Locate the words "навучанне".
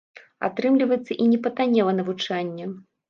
2.01-2.65